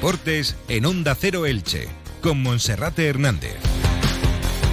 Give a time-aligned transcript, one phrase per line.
[0.00, 1.86] Deportes en Onda Cero Elche,
[2.22, 3.58] con Monserrate Hernández.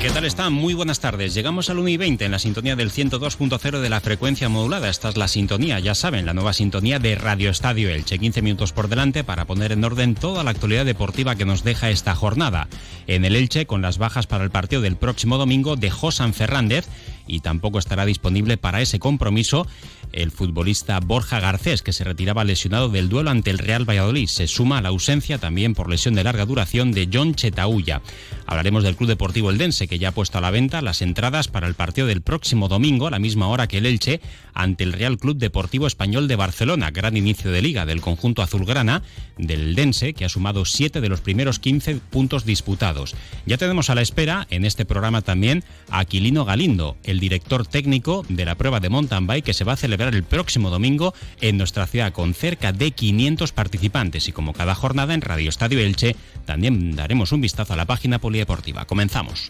[0.01, 0.53] ¿Qué tal están?
[0.53, 1.33] Muy buenas tardes.
[1.33, 4.87] Llegamos al 1 y 20 en la sintonía del 102.0 de la frecuencia modulada.
[4.87, 8.19] Esta es la sintonía, ya saben, la nueva sintonía de Radio Estadio Elche.
[8.19, 11.89] 15 minutos por delante para poner en orden toda la actualidad deportiva que nos deja
[11.89, 12.69] esta jornada.
[13.05, 16.87] En el Elche, con las bajas para el partido del próximo domingo de Josan Fernández
[17.27, 19.67] y tampoco estará disponible para ese compromiso
[20.13, 24.27] el futbolista Borja Garcés, que se retiraba lesionado del duelo ante el Real Valladolid.
[24.27, 28.01] Se suma a la ausencia también por lesión de larga duración de John Chetaulla.
[28.45, 31.67] Hablaremos del Club Deportivo Eldense, que ya ha puesto a la venta las entradas para
[31.67, 34.21] el partido del próximo domingo, a la misma hora que el Elche,
[34.53, 36.91] ante el Real Club Deportivo Español de Barcelona.
[36.91, 39.03] Gran inicio de liga del conjunto azulgrana
[39.37, 43.15] del Eldense, que ha sumado siete de los primeros 15 puntos disputados.
[43.45, 48.25] Ya tenemos a la espera en este programa también a Aquilino Galindo, el director técnico
[48.29, 51.57] de la prueba de mountain bike que se va a celebrar el próximo domingo en
[51.57, 56.15] nuestra ciudad con cerca de 500 participantes y como cada jornada en Radio Estadio Elche
[56.45, 58.85] también daremos un vistazo a la página polideportiva.
[58.85, 59.49] Comenzamos.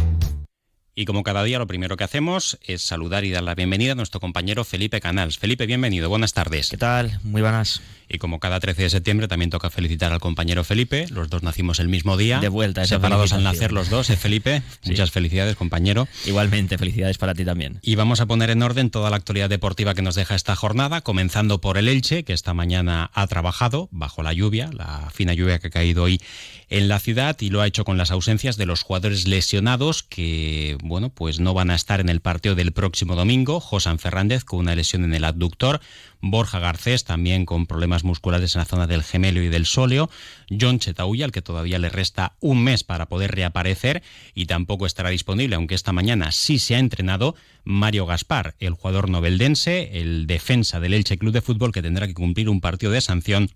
[1.01, 3.95] Y como cada día, lo primero que hacemos es saludar y dar la bienvenida a
[3.95, 5.39] nuestro compañero Felipe Canals.
[5.39, 6.69] Felipe, bienvenido, buenas tardes.
[6.69, 7.19] ¿Qué tal?
[7.23, 7.81] Muy buenas.
[8.07, 11.07] Y como cada 13 de septiembre, también toca felicitar al compañero Felipe.
[11.09, 12.39] Los dos nacimos el mismo día.
[12.39, 14.61] De vuelta, separados al nacer los dos, ¿eh, Felipe?
[14.85, 16.07] Muchas felicidades, compañero.
[16.25, 17.79] Igualmente, felicidades para ti también.
[17.81, 21.01] Y vamos a poner en orden toda la actualidad deportiva que nos deja esta jornada,
[21.01, 25.57] comenzando por el Elche, que esta mañana ha trabajado bajo la lluvia, la fina lluvia
[25.57, 26.21] que ha caído hoy
[26.69, 30.77] en la ciudad y lo ha hecho con las ausencias de los jugadores lesionados que,
[30.91, 33.61] bueno, pues no van a estar en el partido del próximo domingo.
[33.61, 35.79] Josan Fernández con una lesión en el abductor,
[36.19, 40.09] Borja Garcés también con problemas musculares en la zona del gemelo y del sóleo,
[40.49, 44.03] John Chetauya, al que todavía le resta un mes para poder reaparecer
[44.35, 49.09] y tampoco estará disponible, aunque esta mañana sí se ha entrenado, Mario Gaspar, el jugador
[49.09, 52.99] noveldense, el defensa del Elche Club de Fútbol que tendrá que cumplir un partido de
[52.99, 53.49] sanción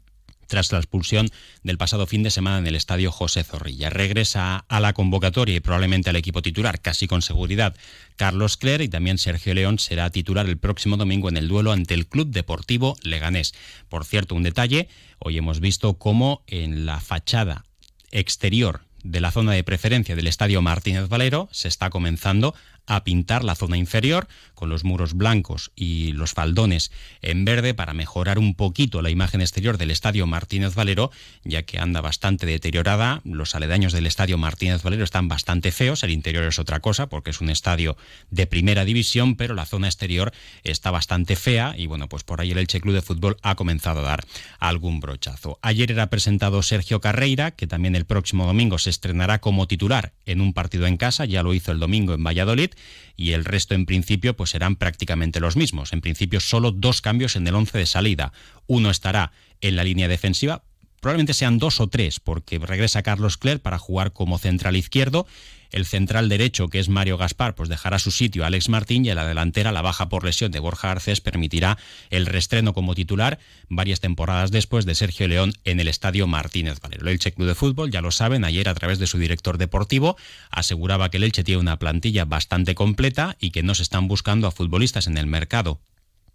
[0.47, 1.29] tras la expulsión
[1.63, 3.89] del pasado fin de semana en el estadio José Zorrilla.
[3.89, 7.75] Regresa a la convocatoria y probablemente al equipo titular, casi con seguridad,
[8.15, 11.93] Carlos Cler y también Sergio León será titular el próximo domingo en el duelo ante
[11.93, 13.53] el Club Deportivo Leganés.
[13.89, 14.87] Por cierto, un detalle,
[15.19, 17.65] hoy hemos visto cómo en la fachada
[18.11, 22.55] exterior de la zona de preferencia del Estadio Martínez Valero se está comenzando
[22.87, 26.91] a pintar la zona inferior con los muros blancos y los faldones
[27.21, 31.11] en verde para mejorar un poquito la imagen exterior del Estadio Martínez Valero,
[31.43, 33.21] ya que anda bastante deteriorada.
[33.23, 37.31] Los aledaños del Estadio Martínez Valero están bastante feos, el interior es otra cosa porque
[37.31, 37.97] es un estadio
[38.29, 40.31] de primera división, pero la zona exterior
[40.63, 43.99] está bastante fea y bueno, pues por ahí el Elche Club de Fútbol ha comenzado
[44.01, 44.25] a dar
[44.59, 45.59] algún brochazo.
[45.61, 50.41] Ayer era presentado Sergio Carreira, que también el próximo domingo se estrenará como titular en
[50.41, 52.71] un partido en casa, ya lo hizo el domingo en Valladolid
[53.15, 55.93] y el resto en principio pues serán prácticamente los mismos.
[55.93, 58.33] En principio solo dos cambios en el once de salida.
[58.67, 59.31] Uno estará
[59.61, 60.63] en la línea defensiva,
[61.01, 65.27] probablemente sean dos o tres, porque regresa Carlos Cler para jugar como central izquierdo
[65.75, 69.09] el central derecho, que es Mario Gaspar, pues dejará su sitio a Alex Martín y
[69.09, 71.77] en la delantera la baja por lesión de Borja Garcés permitirá
[72.09, 77.03] el restreno como titular varias temporadas después de Sergio León en el estadio Martínez Valero.
[77.03, 80.15] El Elche Club de Fútbol, ya lo saben, ayer a través de su director deportivo
[80.49, 84.47] aseguraba que el Elche tiene una plantilla bastante completa y que no se están buscando
[84.47, 85.81] a futbolistas en el mercado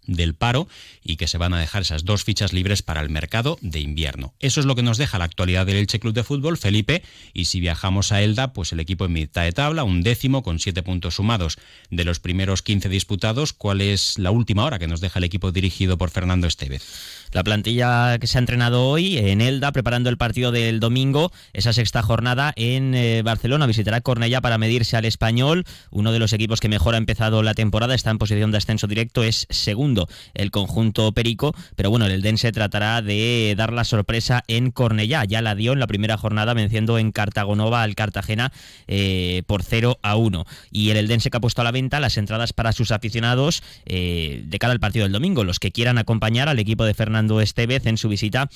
[0.07, 0.67] del paro
[1.03, 4.33] y que se van a dejar esas dos fichas libres para el mercado de invierno.
[4.39, 7.03] Eso es lo que nos deja la actualidad del Elche Club de Fútbol, Felipe,
[7.33, 10.59] y si viajamos a Elda, pues el equipo en mitad de tabla, un décimo con
[10.59, 11.57] siete puntos sumados
[11.89, 13.53] de los primeros 15 disputados.
[13.53, 16.83] ¿Cuál es la última hora que nos deja el equipo dirigido por Fernando Estevez?
[17.31, 21.71] La plantilla que se ha entrenado hoy en Elda, preparando el partido del domingo, esa
[21.71, 26.59] sexta jornada en eh, Barcelona, visitará Cornellá para medirse al español, uno de los equipos
[26.59, 30.51] que mejor ha empezado la temporada, está en posición de ascenso directo, es segundo el
[30.51, 35.55] conjunto Perico, pero bueno, el Dense tratará de dar la sorpresa en Cornellá, ya la
[35.55, 38.51] dio en la primera jornada venciendo en Cartagonova al Cartagena
[38.87, 40.45] eh, por 0 a 1.
[40.71, 44.43] Y el Eldense que ha puesto a la venta las entradas para sus aficionados eh,
[44.45, 47.85] de cara al partido del domingo, los que quieran acompañar al equipo de Fernando Estevez
[47.85, 48.49] en su visita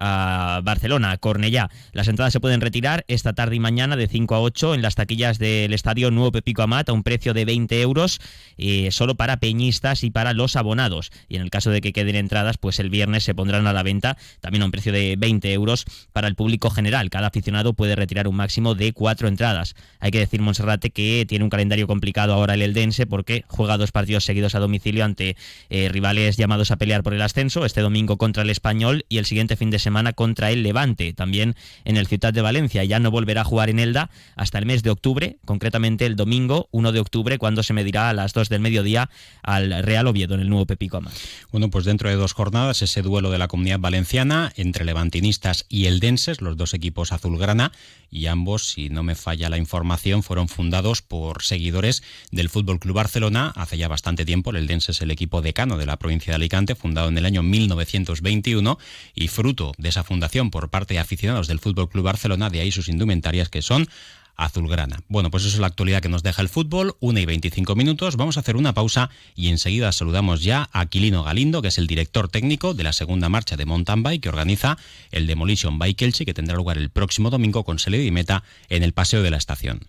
[0.00, 1.70] a Barcelona, a Cornellá.
[1.92, 4.94] Las entradas se pueden retirar esta tarde y mañana de 5 a 8 en las
[4.94, 8.20] taquillas del estadio Nuevo Pepico Amat a un precio de 20 euros,
[8.56, 11.12] eh, solo para peñistas y para los abonados.
[11.28, 13.82] Y en el caso de que queden entradas, pues el viernes se pondrán a la
[13.82, 17.10] venta también a un precio de 20 euros para el público general.
[17.10, 19.74] Cada aficionado puede retirar un máximo de cuatro entradas.
[19.98, 23.92] Hay que decir, Monserrate, que tiene un calendario complicado ahora el Eldense porque juega dos
[23.92, 25.36] partidos seguidos a domicilio ante
[25.68, 27.66] eh, rivales llamados a pelear por el ascenso.
[27.66, 31.56] Este domingo contra el Español y el siguiente fin de semana contra el Levante, también
[31.84, 32.84] en el Ciudad de Valencia.
[32.84, 36.68] Ya no volverá a jugar en Elda hasta el mes de octubre, concretamente el domingo
[36.72, 39.10] 1 de octubre, cuando se medirá a las 2 del mediodía
[39.42, 41.10] al Real Oviedo en el nuevo Pepicoma.
[41.52, 45.86] Bueno, pues dentro de dos jornadas ese duelo de la comunidad valenciana entre levantinistas y
[45.86, 47.72] eldenses, los dos equipos azulgrana,
[48.10, 52.02] y ambos, si no me falla la información, fueron fundados por seguidores
[52.32, 54.50] del Fútbol Club Barcelona hace ya bastante tiempo.
[54.50, 57.42] El Eldense es el equipo decano de la provincia de Alicante, fundado en el año
[57.42, 58.78] 1921
[59.14, 62.72] y fruto de esa fundación por parte de aficionados del Fútbol Club Barcelona, de ahí
[62.72, 63.88] sus indumentarias que son
[64.40, 65.00] azulgrana.
[65.08, 68.16] Bueno, pues eso es la actualidad que nos deja el fútbol, 1 y 25 minutos.
[68.16, 71.86] Vamos a hacer una pausa y enseguida saludamos ya a Aquilino Galindo, que es el
[71.86, 74.78] director técnico de la segunda marcha de mountain bike que organiza
[75.10, 78.82] el Demolition Bike Elche, que tendrá lugar el próximo domingo con salida y meta en
[78.82, 79.80] el Paseo de la Estación.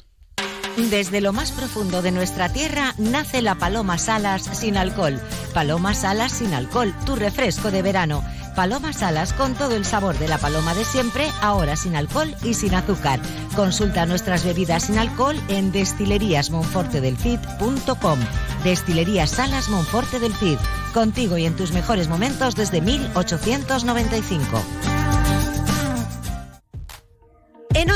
[0.78, 5.20] Desde lo más profundo de nuestra tierra nace la Paloma Salas sin alcohol.
[5.54, 8.24] Paloma Salas sin alcohol, tu refresco de verano.
[8.56, 12.54] Paloma Salas con todo el sabor de la paloma de siempre, ahora sin alcohol y
[12.54, 13.20] sin azúcar.
[13.56, 18.20] Consulta nuestras bebidas sin alcohol en destileríasmonfortedelcid.com.
[18.64, 20.60] Destilerías Salas Monforte del Cid.
[20.94, 24.91] Contigo y en tus mejores momentos desde 1895.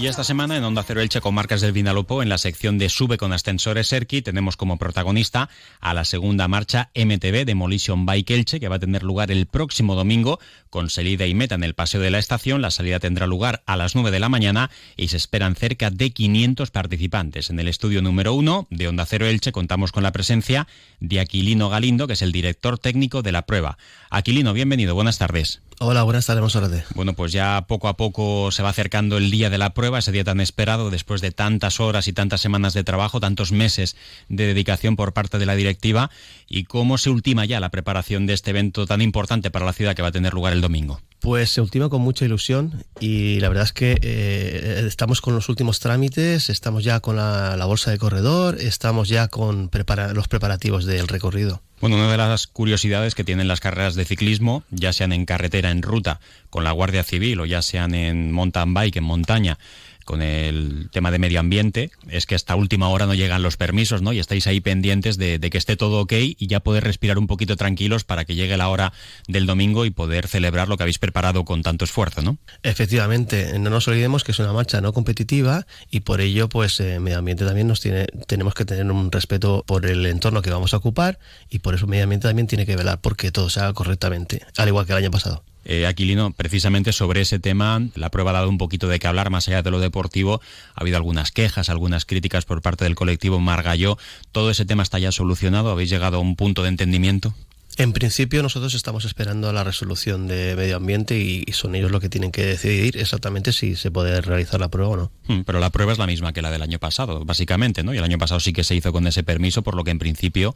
[0.00, 2.88] Y esta semana en Onda Cero Elche con Marcas del Vinalopó, en la sección de
[2.88, 5.48] Sube con Ascensores Serki, tenemos como protagonista
[5.80, 9.94] a la segunda marcha MTV Demolition Bike Elche, que va a tener lugar el próximo
[9.94, 12.60] domingo con salida y meta en el Paseo de la Estación.
[12.60, 16.10] La salida tendrá lugar a las 9 de la mañana y se esperan cerca de
[16.10, 17.50] 500 participantes.
[17.50, 20.66] En el estudio número 1 de Onda Cero Elche contamos con la presencia
[20.98, 23.78] de Aquilino Galindo, que es el director técnico de la prueba.
[24.10, 25.62] Aquilino, bienvenido, buenas tardes.
[25.80, 26.84] Hola, buenas tardes, Monserrate.
[26.94, 30.12] Bueno, pues ya poco a poco se va acercando el día de la prueba, ese
[30.12, 33.96] día tan esperado después de tantas horas y tantas semanas de trabajo, tantos meses
[34.28, 36.10] de dedicación por parte de la directiva.
[36.48, 39.96] ¿Y cómo se ultima ya la preparación de este evento tan importante para la ciudad
[39.96, 41.00] que va a tener lugar el domingo?
[41.18, 45.48] Pues se ultima con mucha ilusión y la verdad es que eh, estamos con los
[45.48, 50.28] últimos trámites, estamos ya con la, la bolsa de corredor, estamos ya con prepara los
[50.28, 51.62] preparativos del recorrido.
[51.84, 55.70] Bueno, una de las curiosidades que tienen las carreras de ciclismo, ya sean en carretera,
[55.70, 59.58] en ruta, con la Guardia Civil o ya sean en mountain bike, en montaña,
[60.04, 64.02] con el tema de medio ambiente es que hasta última hora no llegan los permisos,
[64.02, 64.12] ¿no?
[64.12, 67.56] Y estáis ahí pendientes de, que esté todo ok y ya poder respirar un poquito
[67.56, 68.92] tranquilos para que llegue la hora
[69.28, 72.38] del domingo y poder celebrar lo que habéis preparado con tanto esfuerzo, ¿no?
[72.62, 77.00] Efectivamente, no nos olvidemos que es una marcha no competitiva y por ello, pues, eh,
[77.00, 80.74] medio ambiente también nos tiene, tenemos que tener un respeto por el entorno que vamos
[80.74, 81.18] a ocupar
[81.50, 84.68] y por eso medio ambiente también tiene que velar porque todo se haga correctamente, al
[84.68, 85.42] igual que el año pasado.
[85.64, 89.30] Eh, Aquilino, precisamente sobre ese tema, la prueba ha dado un poquito de que hablar,
[89.30, 90.40] más allá de lo deportivo,
[90.74, 93.98] ha habido algunas quejas, algunas críticas por parte del colectivo Margallo.
[94.32, 95.70] ¿Todo ese tema está ya solucionado?
[95.70, 97.34] ¿Habéis llegado a un punto de entendimiento?
[97.76, 102.08] En principio nosotros estamos esperando la resolución de medio ambiente y, son ellos los que
[102.08, 105.12] tienen que decidir exactamente si se puede realizar la prueba o no.
[105.26, 107.92] Hmm, pero la prueba es la misma que la del año pasado, básicamente, ¿no?
[107.92, 109.98] Y el año pasado sí que se hizo con ese permiso, por lo que en
[109.98, 110.54] principio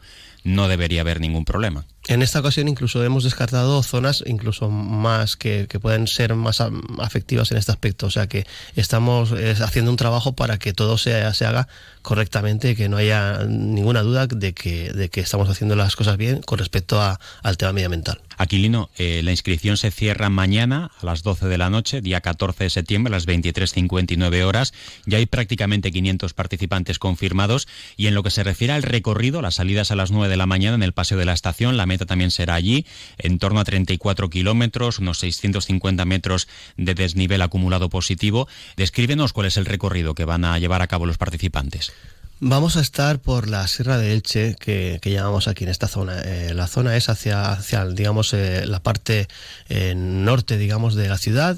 [0.48, 1.84] no debería haber ningún problema.
[2.08, 6.62] En esta ocasión incluso hemos descartado zonas incluso más que, que pueden ser más
[6.98, 8.06] afectivas en este aspecto.
[8.06, 11.68] O sea que estamos haciendo un trabajo para que todo se, se haga
[12.00, 16.40] correctamente, que no haya ninguna duda de que, de que estamos haciendo las cosas bien
[16.40, 18.22] con respecto a, al tema medioambiental.
[18.38, 22.64] Aquilino, eh, la inscripción se cierra mañana a las 12 de la noche, día 14
[22.64, 24.72] de septiembre, a las 23.59 horas.
[25.04, 27.68] Ya hay prácticamente 500 participantes confirmados.
[27.96, 30.46] Y en lo que se refiere al recorrido, las salidas a las 9 de la
[30.46, 32.86] mañana en el Paseo de la Estación, la meta también será allí,
[33.18, 38.48] en torno a 34 kilómetros, unos 650 metros de desnivel acumulado positivo.
[38.76, 41.92] Descríbenos cuál es el recorrido que van a llevar a cabo los participantes.
[42.40, 46.20] Vamos a estar por la Sierra de Elche, que, llamamos aquí en esta zona.
[46.20, 49.26] Eh, la zona es hacia, hacia digamos, eh, la parte
[49.68, 51.56] eh, norte, digamos, de la ciudad,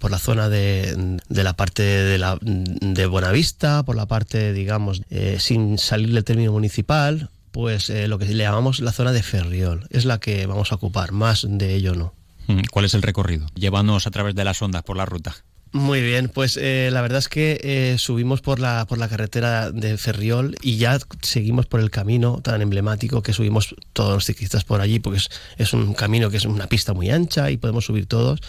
[0.00, 5.02] por la zona de, de la parte de, la, de Buenavista, por la parte, digamos,
[5.38, 9.86] sin salir del término municipal, pues eh, lo que le llamamos la zona de Ferriol.
[9.88, 12.12] Es la que vamos a ocupar, más de ello no.
[12.48, 13.46] Mm, ¿Cuál es el recorrido?
[13.54, 15.34] Llévanos a través de las ondas por la ruta.
[15.72, 19.72] Muy bien, pues eh, la verdad es que eh, subimos por la, por la carretera
[19.72, 24.64] de Ferriol y ya seguimos por el camino tan emblemático que subimos todos los ciclistas
[24.64, 25.20] por allí, porque
[25.58, 28.40] es, un camino que es una pista muy ancha y podemos subir todos.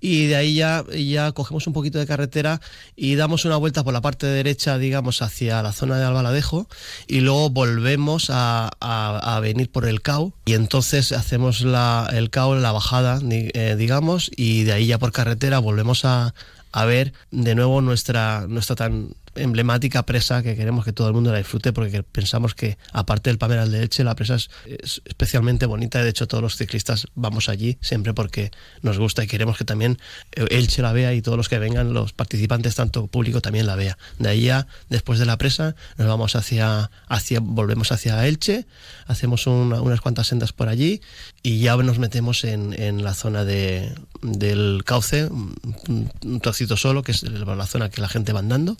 [0.00, 2.60] Y de ahí ya, ya cogemos un poquito de carretera
[2.96, 6.68] y damos una vuelta por la parte derecha, digamos, hacia la zona de Albaladejo
[7.06, 12.56] y luego volvemos a, a, venir por el CAU y entonces hacemos la, el CAU,
[12.56, 16.34] la bajada, eh, digamos, y de ahí ya por carretera volvemos a
[16.74, 21.32] a ver de nuevo nuestra, nuestra tan emblemática presa que queremos que todo el mundo
[21.32, 24.50] la disfrute porque pensamos que aparte del Pameral de Elche la presa es,
[25.04, 26.00] especialmente bonita.
[26.00, 28.50] Y de hecho todos los ciclistas vamos allí siempre porque
[28.82, 29.98] nos gusta y queremos que también
[30.32, 33.98] Elche la vea y todos los que vengan los participantes tanto público también la vea.
[34.18, 38.66] De ahí ya después de la presa nos vamos hacia, hacia volvemos hacia Elche
[39.06, 41.00] hacemos unas cuantas sendas por allí
[41.42, 45.54] y ya nos metemos en, en la zona de, del cauce un,
[46.24, 48.76] un trocito solo que es la zona que la gente va andando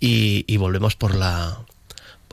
[0.00, 1.58] y, y volvemos por la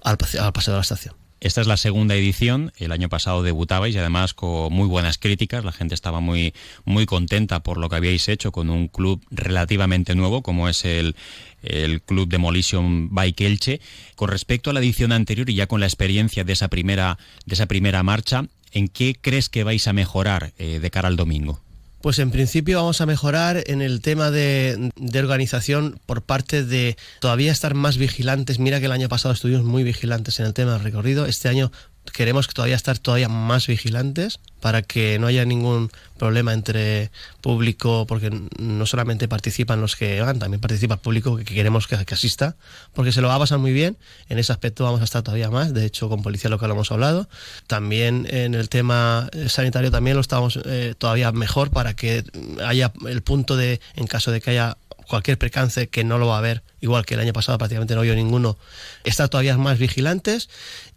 [0.03, 1.15] al, paseo de la estación.
[1.39, 2.71] Esta es la segunda edición.
[2.77, 5.65] El año pasado debutabais y además con muy buenas críticas.
[5.65, 6.53] La gente estaba muy,
[6.85, 11.15] muy contenta por lo que habíais hecho con un club relativamente nuevo como es el,
[11.63, 13.81] el Club Demolition Bike Elche.
[14.15, 17.55] Con respecto a la edición anterior y ya con la experiencia de esa primera, de
[17.55, 21.59] esa primera marcha, ¿en qué crees que vais a mejorar eh, de cara al domingo?
[22.01, 27.51] Pues en principio vamos a mejorar en el tema de, organización por parte de todavía
[27.51, 28.57] estar más vigilantes.
[28.57, 31.27] Mira que el año pasado estuvimos muy vigilantes en el tema del recorrido.
[31.27, 31.71] Este año
[32.13, 37.09] queremos todavía estar todavía más vigilantes para que no haya ningún problema entre
[37.41, 38.29] público, porque
[38.59, 42.55] no solamente participan los que van, también participa el público que queremos que, asista,
[42.93, 43.97] porque se lo va a pasar muy bien.
[44.29, 45.73] En ese aspecto vamos a estar todavía más.
[45.73, 47.27] De hecho, con policía local lo hemos hablado.
[47.65, 52.23] También en el tema sanitario también lo estamos eh, todavía mejor para que
[52.63, 54.77] haya el punto de, en caso de que haya
[55.11, 58.01] cualquier percance que no lo va a haber, igual que el año pasado prácticamente no
[58.01, 58.57] vio ninguno,
[59.03, 60.47] estar todavía más vigilantes.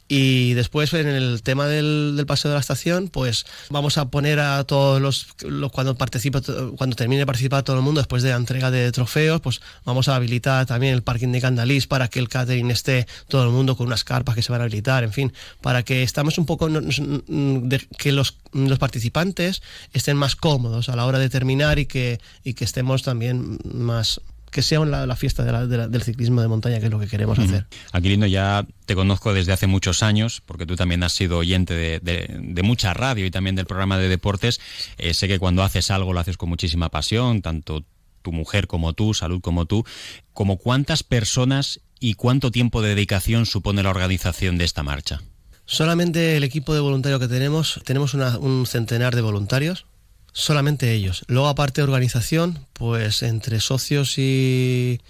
[0.07, 4.39] Y después en el tema del, del, paseo de la estación, pues vamos a poner
[4.39, 6.43] a todos los, los, cuando participa,
[6.77, 10.09] cuando termine de participar todo el mundo después de la entrega de trofeos, pues vamos
[10.09, 13.79] a habilitar también el parking de Candalís para que el catering esté todo el mundo
[13.79, 16.69] con unas carpas que se van a habilitar, en fin, para que estamos un poco
[16.69, 19.63] de, que los, los participantes
[19.95, 24.04] estén más cómodos a la hora de terminar y que, y que estemos también más
[24.51, 26.91] que sea la, la fiesta de la, de la, del ciclismo de montaña, que es
[26.91, 27.67] lo que queremos hacer.
[27.91, 31.99] Aquilino, ya te conozco desde hace muchos años, porque tú también has sido oyente de,
[31.99, 34.61] de, de mucha radio y también del programa de deportes.
[34.97, 37.85] Eh, sé que cuando haces algo lo haces con muchísima pasión, tanto
[38.23, 39.85] tu mujer como tú, salud como tú.
[40.33, 45.21] ¿Como cuántas personas y cuánto tiempo de dedicación supone la organización de esta marcha?
[45.67, 49.87] Solamente el equipo de voluntarios que tenemos, tenemos una, un centenar de voluntarios,
[50.35, 51.25] solamente ellos.
[51.29, 55.01] Luego, aparte de organización, pues entre socios y,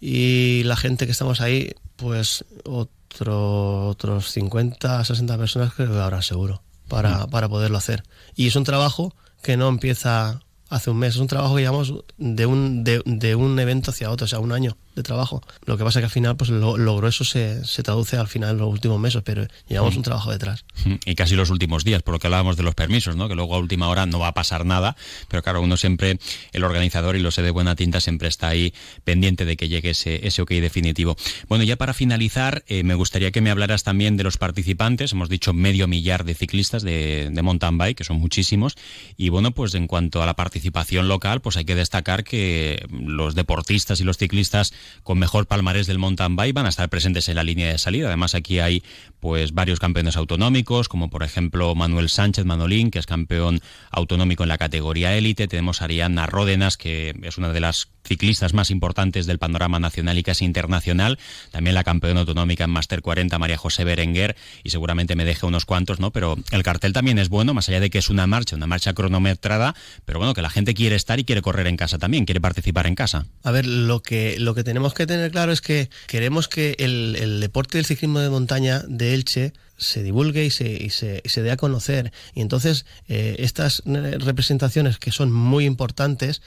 [0.00, 6.20] y la gente que estamos ahí, pues otro, otros 50, 60 personas creo que habrá
[6.20, 8.02] seguro para, para poderlo hacer.
[8.34, 11.94] Y es un trabajo que no empieza hace un mes, es un trabajo que llevamos
[12.18, 15.42] de un, de, de un evento hacia otro, o sea, un año de trabajo.
[15.64, 18.28] Lo que pasa es que al final, pues lo, lo grueso se, se, traduce al
[18.28, 19.98] final en los últimos meses, pero llevamos mm.
[19.98, 20.64] un trabajo detrás.
[21.04, 23.28] Y casi los últimos días, por lo que hablábamos de los permisos, ¿no?
[23.28, 24.96] Que luego a última hora no va a pasar nada,
[25.28, 26.18] pero claro, uno siempre,
[26.52, 28.74] el organizador y lo sé de buena tinta, siempre está ahí
[29.04, 31.16] pendiente de que llegue ese, ese ok definitivo.
[31.48, 35.12] Bueno, ya para finalizar, eh, me gustaría que me hablaras también de los participantes.
[35.12, 38.76] Hemos dicho medio millar de ciclistas de, de mountain bike, que son muchísimos.
[39.16, 43.34] Y bueno, pues en cuanto a la participación local, pues hay que destacar que los
[43.34, 44.72] deportistas y los ciclistas
[45.02, 48.08] con mejor palmarés del mountain bike van a estar presentes en la línea de salida.
[48.08, 48.82] Además, aquí hay
[49.20, 53.60] pues varios campeones autonómicos, como por ejemplo Manuel Sánchez Manolín, que es campeón
[53.90, 55.48] autonómico en la categoría élite.
[55.48, 60.18] Tenemos a Ariana Ródenas, que es una de las ciclistas más importantes del panorama nacional
[60.18, 61.18] y casi internacional.
[61.50, 65.64] También la campeona autonómica en Master 40, María José Berenguer, y seguramente me deje unos
[65.64, 66.10] cuantos, ¿no?
[66.10, 68.92] Pero el cartel también es bueno, más allá de que es una marcha, una marcha
[68.92, 72.40] cronometrada, pero bueno, que la gente quiere estar y quiere correr en casa también, quiere
[72.40, 73.26] participar en casa.
[73.42, 77.40] A ver, lo que, lo que tenemos que tener claro es que queremos que el,
[77.40, 81.56] deporte del ciclismo de montaña de Elche se divulgue y se, y se, dé a
[81.56, 82.12] conocer.
[82.34, 86.42] Y entonces eh, estas representaciones que son muy importantes,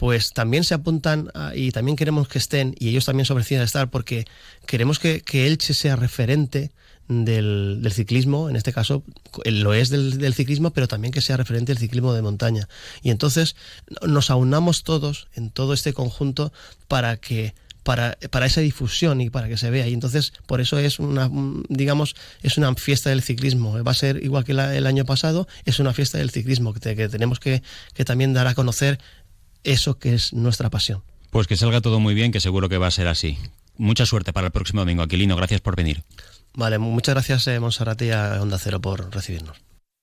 [0.00, 3.64] pues también se apuntan y también queremos que estén, y ellos también se ofrecen a
[3.64, 4.24] estar, porque
[4.64, 6.70] queremos que, que Elche sea referente
[7.06, 9.04] del, del, ciclismo, en este caso
[9.44, 12.66] lo es del, ciclismo, pero también que sea referente del ciclismo de montaña.
[13.02, 13.56] Y entonces
[14.00, 16.50] nos aunamos todos en todo este conjunto
[16.88, 17.52] para que
[17.82, 19.86] para, para esa difusión y para que se vea.
[19.86, 21.30] Y entonces, por eso es una,
[21.68, 23.82] digamos, es una fiesta del ciclismo.
[23.84, 27.08] Va a ser igual que el año pasado, es una fiesta del ciclismo, que, que
[27.08, 28.98] tenemos que, que también dar a conocer
[29.64, 31.02] eso que es nuestra pasión.
[31.30, 33.38] Pues que salga todo muy bien, que seguro que va a ser así.
[33.76, 35.02] Mucha suerte para el próximo domingo.
[35.02, 36.02] Aquilino, gracias por venir.
[36.54, 39.56] Vale, muchas gracias, eh, Monserrat y a Onda Cero por recibirnos.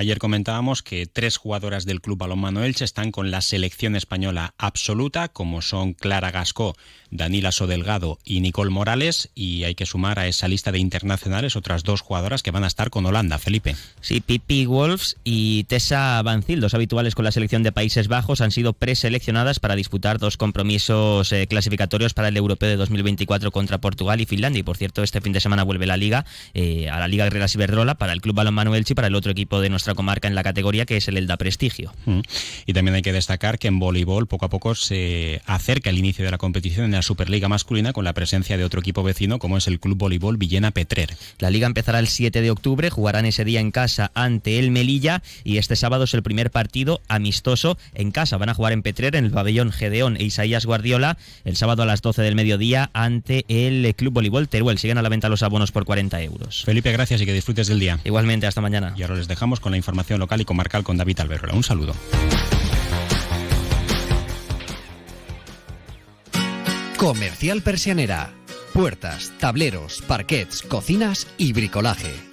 [0.00, 5.28] Ayer comentábamos que tres jugadoras del Club Balonmano Elche están con la selección española absoluta,
[5.28, 6.74] como son Clara Gascó,
[7.10, 11.82] Danila Sodelgado y Nicole Morales, y hay que sumar a esa lista de internacionales otras
[11.82, 13.76] dos jugadoras que van a estar con Holanda, Felipe.
[14.00, 18.52] Sí, Pipi Wolves y Tessa Banzil, dos habituales con la selección de Países Bajos, han
[18.52, 24.18] sido preseleccionadas para disputar dos compromisos eh, clasificatorios para el Europeo de 2024 contra Portugal
[24.22, 24.60] y Finlandia.
[24.60, 27.48] Y por cierto, este fin de semana vuelve la Liga, eh, a la Liga Guerrera
[27.48, 30.34] Ciberdrola para el Club Balonmano Elche y para el otro equipo de nuestra comarca en
[30.34, 31.92] la categoría, que es el Elda Prestigio.
[32.06, 32.20] Mm.
[32.66, 36.24] Y también hay que destacar que en voleibol poco a poco se acerca el inicio
[36.24, 39.56] de la competición en la Superliga masculina con la presencia de otro equipo vecino como
[39.56, 41.16] es el Club Voleibol Villena Petrer.
[41.38, 45.22] La liga empezará el 7 de octubre, jugarán ese día en casa ante el Melilla
[45.44, 48.36] y este sábado es el primer partido amistoso en casa.
[48.36, 51.86] Van a jugar en Petrer en el pabellón Gedeón e Isaías Guardiola el sábado a
[51.86, 54.78] las 12 del mediodía ante el Club Voleibol Teruel.
[54.78, 56.62] Siguen a la venta los abonos por 40 euros.
[56.64, 57.98] Felipe, gracias y que disfrutes del día.
[58.04, 58.94] Igualmente, hasta mañana.
[58.96, 61.54] Y ahora les dejamos con la información local y comarcal con David Alberola.
[61.54, 61.94] Un saludo.
[66.96, 68.32] Comercial Persianera.
[68.72, 72.29] Puertas, tableros, parquets, cocinas y bricolaje